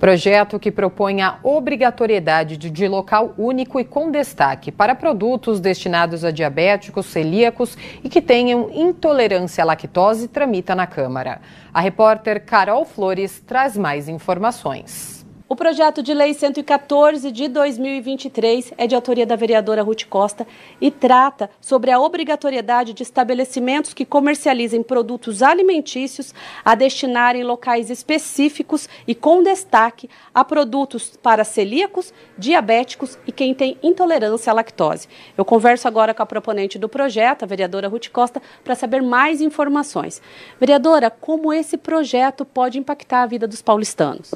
[0.00, 6.30] Projeto que propõe a obrigatoriedade de local único e com destaque para produtos destinados a
[6.30, 11.42] diabéticos, celíacos e que tenham intolerância à lactose tramita na Câmara.
[11.72, 15.19] A repórter Carol Flores traz mais informações.
[15.52, 20.46] O projeto de lei 114 de 2023 é de autoria da vereadora Ruth Costa
[20.80, 26.32] e trata sobre a obrigatoriedade de estabelecimentos que comercializem produtos alimentícios
[26.64, 33.52] a destinar em locais específicos e com destaque a produtos para celíacos, diabéticos e quem
[33.52, 35.08] tem intolerância à lactose.
[35.36, 39.40] Eu converso agora com a proponente do projeto, a vereadora Ruth Costa, para saber mais
[39.40, 40.22] informações.
[40.60, 44.32] Vereadora, como esse projeto pode impactar a vida dos paulistanos?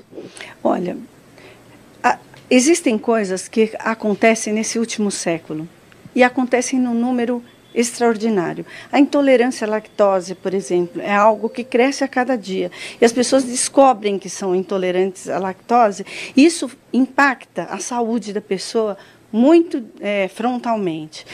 [0.65, 0.97] Olha,
[2.51, 5.67] Existem coisas que acontecem nesse último século
[6.15, 7.43] e acontecem num número
[7.75, 8.67] extraordinário.
[8.93, 12.71] A intolerância à lactose, por exemplo, é algo que cresce a cada dia.
[13.01, 16.05] E as pessoas descobrem que são intolerantes à lactose.
[16.37, 18.97] Isso impacta a saúde da pessoa
[19.33, 21.27] muito é, frontalmente.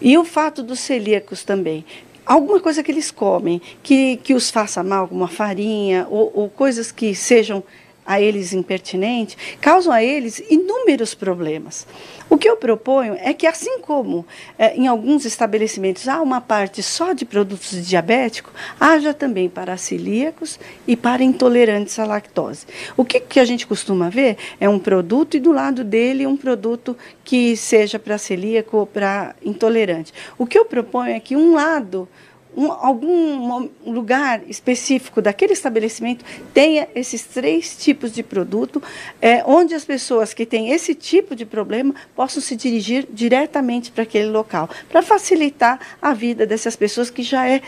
[0.00, 1.84] E o fato dos celíacos também
[2.24, 6.90] alguma coisa que eles comem que, que os faça mal, alguma farinha ou, ou coisas
[6.90, 7.62] que sejam
[8.06, 11.86] a eles impertinente, causam a eles inúmeros problemas.
[12.28, 14.26] O que eu proponho é que, assim como
[14.58, 20.58] é, em alguns estabelecimentos há uma parte só de produtos diabéticos, haja também para celíacos
[20.86, 22.66] e para intolerantes à lactose.
[22.96, 26.36] O que, que a gente costuma ver é um produto e do lado dele um
[26.36, 30.12] produto que seja para celíaco ou para intolerante.
[30.36, 32.08] O que eu proponho é que um lado
[32.56, 38.82] um, algum lugar específico daquele estabelecimento tenha esses três tipos de produto,
[39.20, 44.04] é, onde as pessoas que têm esse tipo de problema possam se dirigir diretamente para
[44.04, 47.60] aquele local, para facilitar a vida dessas pessoas que já é